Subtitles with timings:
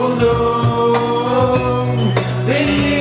[0.00, 1.98] buldum
[2.48, 2.99] Beni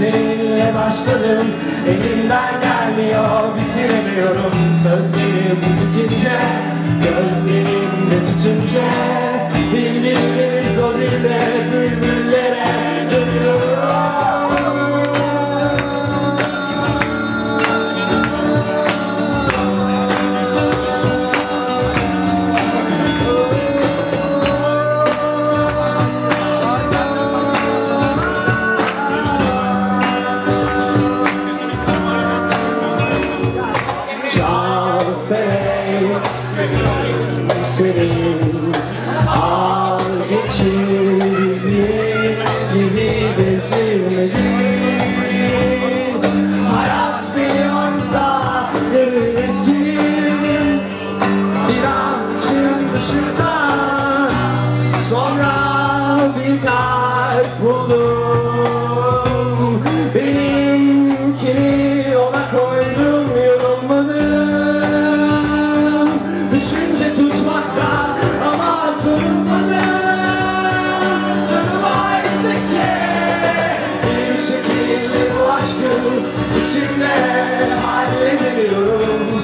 [0.00, 1.46] Seninle başladım.
[1.88, 4.52] Elimden gelmiyor bitiremiyorum.
[4.82, 6.40] Sözlerim bitince
[7.04, 9.19] gözlerimde tutunca
[35.30, 36.26] Felek
[37.66, 38.72] senin
[39.28, 40.00] Al
[40.30, 41.62] geçir
[42.74, 44.60] gibi bezdirmedin
[46.74, 48.26] Hayat biliyorsa
[48.94, 50.80] yarın etkin
[51.68, 54.30] Biraz için dışından
[55.10, 55.54] Sonra
[56.38, 57.79] bir kalp buldum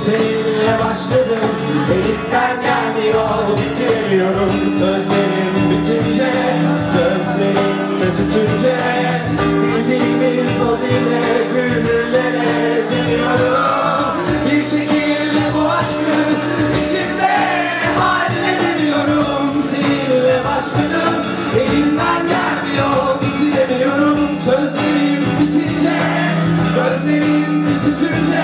[0.06, 1.50] Seninle başladım.
[1.92, 6.30] Elimden gelmiyor bitiremiyorum Sözlerim bitince.
[6.94, 8.08] Gözlerim de
[9.62, 11.22] Bildiğimiz o dile
[11.54, 14.16] Gönüllere dönüyorum.
[14.46, 16.16] Bir şekilde bu aşkı
[17.98, 19.62] halledemiyorum.
[19.62, 21.14] Seninle başladım.
[21.60, 25.98] Elimden gelmiyor bitiremiyorum Sözlerim bitince.
[26.76, 28.35] Gözlerim de tütünce